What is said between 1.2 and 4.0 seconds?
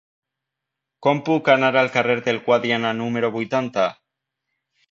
puc anar al carrer del Guadiana número vuitanta?